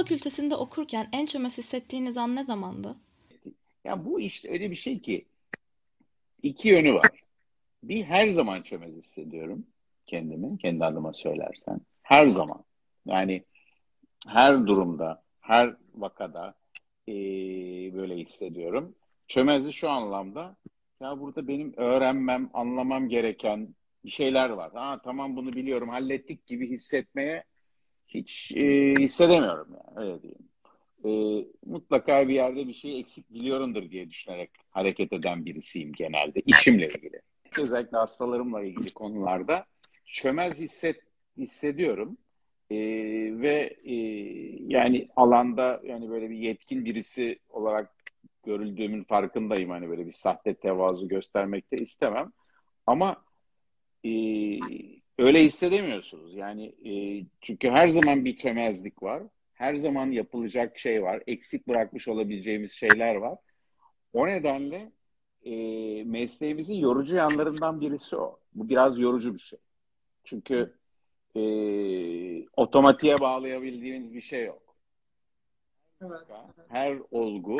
[0.00, 2.96] fakültesinde okurken en çömez hissettiğiniz an ne zamandı?
[3.84, 5.26] Ya bu işte öyle bir şey ki
[6.42, 7.10] iki yönü var.
[7.82, 9.66] Bir her zaman çömez hissediyorum
[10.06, 11.80] kendimi, kendi adıma söylersen.
[12.02, 12.64] Her zaman.
[13.06, 13.44] Yani
[14.26, 16.54] her durumda, her vakada
[17.08, 17.14] e,
[17.94, 18.94] böyle hissediyorum.
[19.28, 20.56] Çömezli şu anlamda
[21.00, 23.74] ya burada benim öğrenmem, anlamam gereken
[24.04, 24.72] bir şeyler var.
[24.72, 27.44] Ha tamam bunu biliyorum, hallettik gibi hissetmeye
[28.14, 30.48] hiç e, hissedemiyorum yani öyle diyeyim.
[31.04, 31.10] E,
[31.66, 37.20] mutlaka bir yerde bir şey eksik biliyorumdur diye düşünerek hareket eden birisiyim genelde işimle ilgili.
[37.60, 39.66] Özellikle hastalarımla ilgili konularda
[40.06, 41.00] çömez hisset
[41.36, 42.18] hissediyorum.
[42.70, 42.76] E,
[43.40, 43.94] ve e,
[44.66, 47.94] yani alanda yani böyle bir yetkin birisi olarak
[48.44, 49.70] görüldüğümün farkındayım.
[49.70, 52.32] Hani böyle bir sahte tevazu göstermek de istemem.
[52.86, 53.24] Ama
[54.04, 54.10] e,
[55.20, 56.34] öyle hissedemiyorsunuz.
[56.34, 59.22] Yani e, çünkü her zaman bir çömezlik var.
[59.54, 61.22] Her zaman yapılacak şey var.
[61.26, 63.38] Eksik bırakmış olabileceğimiz şeyler var.
[64.12, 64.92] O nedenle
[65.42, 65.52] e,
[66.04, 68.40] mesleğimizin yorucu yanlarından birisi o.
[68.54, 69.58] Bu biraz yorucu bir şey.
[70.24, 70.66] Çünkü
[71.36, 71.42] e,
[72.56, 74.76] otomatiğe bağlayabildiğiniz bir şey yok.
[76.02, 76.26] Evet.
[76.68, 77.58] Her olgu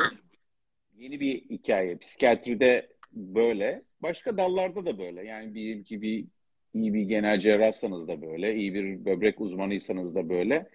[0.97, 1.97] yeni bir hikaye.
[1.97, 3.83] Psikiyatride böyle.
[4.01, 5.25] Başka dallarda da böyle.
[5.25, 6.25] Yani diyelim ki bir
[6.73, 8.55] iyi bir genel cerrahsanız da böyle.
[8.55, 10.69] iyi bir böbrek uzmanıysanız da böyle.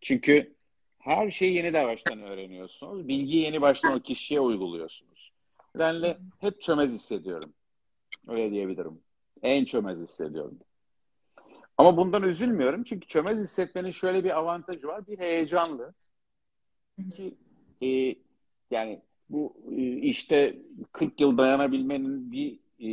[0.00, 0.54] Çünkü
[0.98, 3.08] her şeyi yeni de baştan öğreniyorsunuz.
[3.08, 5.32] Bilgiyi yeni baştan o kişiye uyguluyorsunuz.
[5.74, 7.52] Nedenle hep çömez hissediyorum.
[8.28, 9.00] Öyle diyebilirim.
[9.42, 10.58] En çömez hissediyorum.
[11.78, 15.06] Ama bundan üzülmüyorum çünkü çömez hissetmenin şöyle bir avantajı var.
[15.06, 15.94] Bir heyecanlı.
[17.16, 17.34] Ki
[17.82, 18.14] e,
[18.70, 20.58] yani bu e, işte
[20.92, 22.88] 40 yıl dayanabilmenin bir e,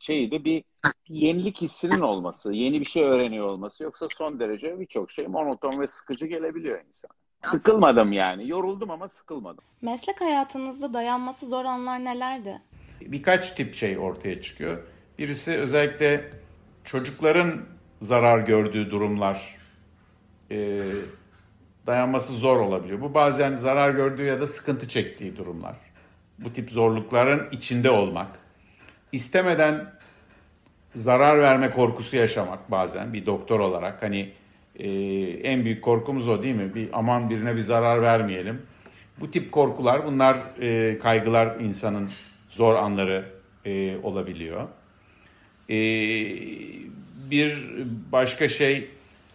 [0.00, 0.64] şeyi de bir
[1.08, 3.82] yenilik hissinin olması, yeni bir şey öğreniyor olması.
[3.82, 7.10] Yoksa son derece birçok şey monoton ve sıkıcı gelebiliyor insan.
[7.42, 8.48] Sıkılmadım yani.
[8.48, 9.64] Yoruldum ama sıkılmadım.
[9.82, 12.60] Meslek hayatınızda dayanması zor anlar nelerdi?
[13.00, 14.82] Birkaç tip şey ortaya çıkıyor.
[15.18, 16.30] Birisi özellikle
[16.84, 17.60] çocukların
[18.02, 19.56] zarar gördüğü durumlar
[20.50, 20.82] e,
[21.86, 23.00] dayanması zor olabiliyor.
[23.00, 25.76] Bu bazen zarar gördüğü ya da sıkıntı çektiği durumlar.
[26.38, 28.38] Bu tip zorlukların içinde olmak.
[29.12, 29.92] İstemeden
[30.94, 34.02] zarar verme korkusu yaşamak bazen bir doktor olarak.
[34.02, 34.32] Hani
[34.78, 34.88] e,
[35.42, 36.74] en büyük korkumuz o değil mi?
[36.74, 38.62] Bir aman birine bir zarar vermeyelim.
[39.20, 42.10] Bu tip korkular, bunlar e, kaygılar insanın
[42.48, 43.24] zor anları
[43.64, 44.68] e, olabiliyor.
[45.68, 45.76] E,
[47.30, 47.68] bir
[48.12, 48.90] başka şey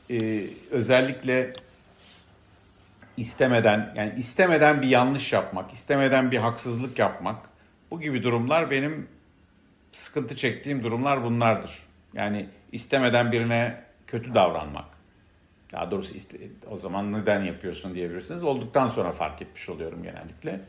[0.10, 1.54] e, özellikle
[3.18, 7.36] istemeden yani istemeden bir yanlış yapmak, istemeden bir haksızlık yapmak
[7.92, 9.08] bu gibi durumlar benim
[9.96, 11.80] sıkıntı çektiğim durumlar bunlardır.
[12.14, 14.86] Yani istemeden birine kötü davranmak.
[15.72, 16.38] Daha doğrusu iste,
[16.72, 18.44] o zaman neden yapıyorsun diyebilirsiniz.
[18.44, 20.62] Olduktan sonra fark etmiş oluyorum genellikle.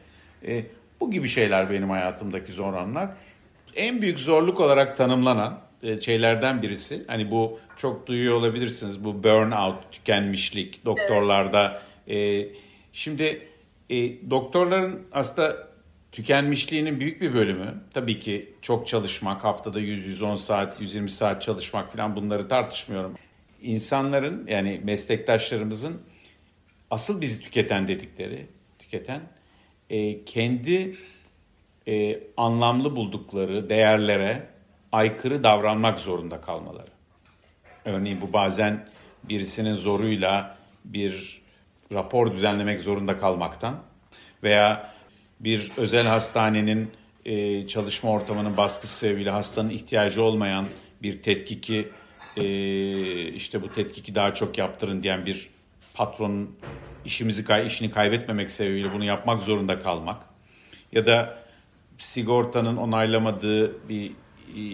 [0.46, 0.66] E,
[1.00, 3.08] bu gibi şeyler benim hayatımdaki zor anlar.
[3.76, 7.04] En büyük zorluk olarak tanımlanan e, şeylerden birisi.
[7.06, 9.04] Hani bu çok duyuyor olabilirsiniz.
[9.04, 11.82] Bu burnout, tükenmişlik doktorlarda.
[12.08, 12.46] E,
[12.92, 13.48] şimdi
[13.90, 15.68] e, doktorların aslında
[16.16, 22.16] tükenmişliğinin büyük bir bölümü tabii ki çok çalışmak, haftada 100-110 saat, 120 saat çalışmak falan
[22.16, 23.14] bunları tartışmıyorum.
[23.62, 26.02] İnsanların yani meslektaşlarımızın
[26.90, 28.46] asıl bizi tüketen dedikleri,
[28.78, 29.20] tüketen
[29.90, 30.94] e, kendi
[31.88, 34.46] e, anlamlı buldukları değerlere
[34.92, 36.90] aykırı davranmak zorunda kalmaları.
[37.84, 38.88] Örneğin bu bazen
[39.24, 41.42] birisinin zoruyla bir
[41.92, 43.82] rapor düzenlemek zorunda kalmaktan
[44.42, 44.95] veya
[45.40, 46.90] bir özel hastanenin
[47.24, 50.66] e, çalışma ortamının baskısı sebebiyle hastanın ihtiyacı olmayan
[51.02, 51.88] bir tetkiki
[52.36, 55.50] e, işte bu tetkiki daha çok yaptırın diyen bir
[55.94, 56.56] patronun
[57.04, 60.22] işimizi işini kaybetmemek sebebiyle bunu yapmak zorunda kalmak
[60.92, 61.38] ya da
[61.98, 64.12] sigortanın onaylamadığı bir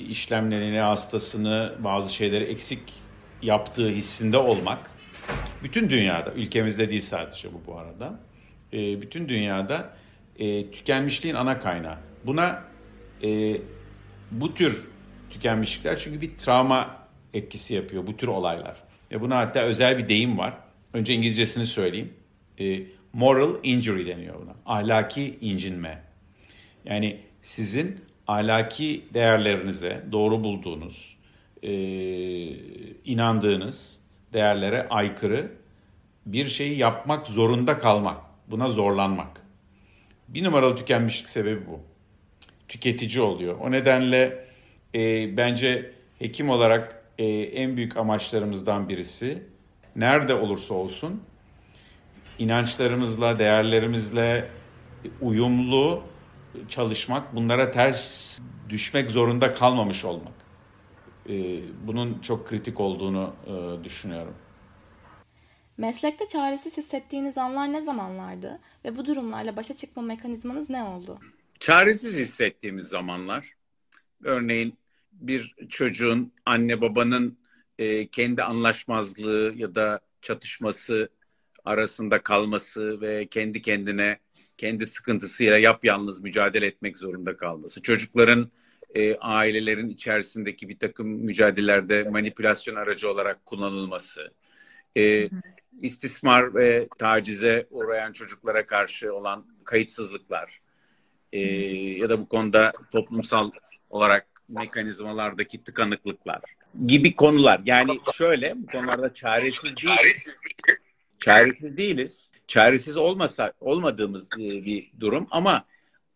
[0.08, 2.82] işlem nedeniyle hastasını bazı şeyleri eksik
[3.42, 4.90] yaptığı hissinde olmak
[5.62, 8.20] bütün dünyada ülkemizde değil sadece bu bu arada
[8.72, 9.96] e, bütün dünyada
[10.38, 11.98] e, tükenmişliğin ana kaynağı.
[12.26, 12.64] Buna
[13.22, 13.56] e,
[14.30, 14.88] bu tür
[15.30, 16.96] tükenmişlikler çünkü bir travma
[17.34, 18.76] etkisi yapıyor bu tür olaylar.
[19.12, 20.54] Ve buna hatta özel bir deyim var.
[20.92, 22.12] Önce İngilizcesini söyleyeyim.
[22.60, 22.82] E,
[23.12, 24.54] moral injury deniyor buna.
[24.66, 26.02] Ahlaki incinme.
[26.84, 31.16] Yani sizin ahlaki değerlerinize doğru bulduğunuz,
[31.62, 31.72] e,
[33.04, 34.00] inandığınız
[34.32, 35.52] değerlere aykırı
[36.26, 38.20] bir şeyi yapmak zorunda kalmak.
[38.48, 39.41] Buna zorlanmak.
[40.34, 41.80] Bir numaralı tükenmişlik sebebi bu.
[42.68, 43.58] Tüketici oluyor.
[43.60, 44.44] O nedenle
[44.94, 49.42] e, bence hekim olarak e, en büyük amaçlarımızdan birisi
[49.96, 51.22] nerede olursa olsun
[52.38, 54.48] inançlarımızla, değerlerimizle
[55.20, 56.02] uyumlu
[56.68, 58.38] çalışmak, bunlara ters
[58.68, 60.32] düşmek zorunda kalmamış olmak.
[61.28, 64.34] Ee, bunun çok kritik olduğunu e, düşünüyorum.
[65.76, 71.18] Meslekte çaresiz hissettiğiniz anlar ne zamanlardı ve bu durumlarla başa çıkma mekanizmanız ne oldu?
[71.60, 73.54] Çaresiz hissettiğimiz zamanlar,
[74.24, 74.78] örneğin
[75.12, 77.38] bir çocuğun anne babanın
[77.78, 81.08] e, kendi anlaşmazlığı ya da çatışması
[81.64, 84.18] arasında kalması ve kendi kendine
[84.58, 87.82] kendi sıkıntısıyla yapyalnız mücadele etmek zorunda kalması.
[87.82, 88.50] Çocukların
[88.94, 94.32] e, ailelerin içerisindeki bir takım mücadelelerde manipülasyon aracı olarak kullanılması.
[94.96, 95.28] E,
[95.80, 100.60] istismar ve tacize uğrayan çocuklara karşı olan kayıtsızlıklar
[101.32, 101.40] e,
[101.98, 103.50] ya da bu konuda toplumsal
[103.90, 106.40] olarak mekanizmalardaki tıkanıklıklar
[106.86, 107.60] gibi konular.
[107.64, 110.38] Yani şöyle bu konularda çaresiz değiliz.
[111.18, 112.30] Çaresiz değiliz.
[112.46, 115.64] Çaresiz olmasa olmadığımız e, bir durum ama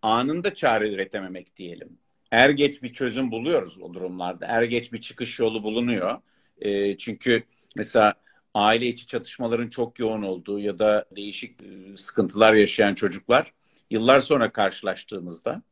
[0.02, 1.98] anında çare üretememek diyelim.
[2.30, 4.46] Er geç bir çözüm buluyoruz o durumlarda.
[4.46, 6.18] Er geç bir çıkış yolu bulunuyor.
[6.60, 7.42] E, çünkü
[7.76, 8.14] mesela
[8.56, 13.52] aile içi çatışmaların çok yoğun olduğu ya da değişik e, sıkıntılar yaşayan çocuklar
[13.90, 15.62] yıllar sonra karşılaştığımızda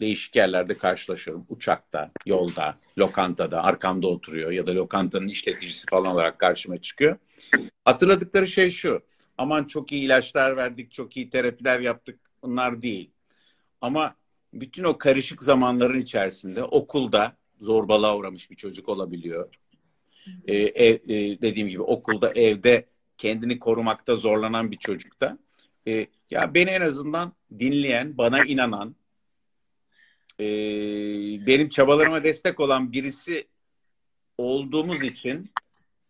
[0.00, 1.46] değişik yerlerde karşılaşıyorum.
[1.48, 7.16] Uçakta, yolda, lokantada, arkamda oturuyor ya da lokantanın işleticisi falan olarak karşıma çıkıyor.
[7.84, 9.02] Hatırladıkları şey şu.
[9.38, 12.20] Aman çok iyi ilaçlar verdik, çok iyi terapiler yaptık.
[12.42, 13.10] Bunlar değil.
[13.80, 14.14] Ama
[14.52, 19.48] bütün o karışık zamanların içerisinde okulda zorbalığa uğramış bir çocuk olabiliyor.
[20.46, 22.86] Ee, ev, e, dediğim gibi okulda, evde
[23.18, 25.38] kendini korumakta zorlanan bir çocukta.
[25.86, 28.96] E, ya beni en azından dinleyen, bana inanan,
[30.40, 30.46] e,
[31.46, 33.46] benim çabalarıma destek olan birisi
[34.38, 35.50] olduğumuz için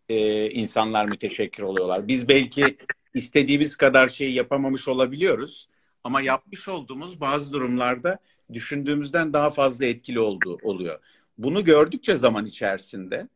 [0.09, 2.07] e, insanlar müteşekkir oluyorlar.
[2.07, 2.77] Biz belki
[3.13, 5.69] istediğimiz kadar şeyi yapamamış olabiliyoruz
[6.03, 8.19] ama yapmış olduğumuz bazı durumlarda
[8.53, 10.99] düşündüğümüzden daha fazla etkili olduğu oluyor.
[11.37, 13.27] Bunu gördükçe zaman içerisinde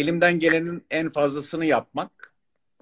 [0.00, 2.32] elimden gelenin en fazlasını yapmak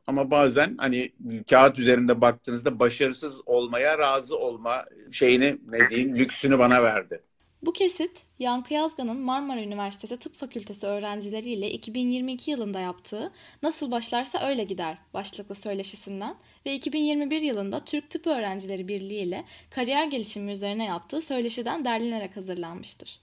[0.06, 1.12] ama bazen hani
[1.50, 7.22] kağıt üzerinde baktığınızda başarısız olmaya razı olma şeyini ne diyeyim lüksünü bana verdi.
[7.62, 13.32] Bu kesit Yankı Yazgan'ın Marmara Üniversitesi Tıp Fakültesi öğrencileriyle 2022 yılında yaptığı
[13.62, 16.36] Nasıl Başlarsa Öyle Gider başlıklı söyleşisinden
[16.66, 23.20] ve 2021 yılında Türk Tıp Öğrencileri Birliği ile kariyer gelişimi üzerine yaptığı söyleşiden derlenerek hazırlanmıştır.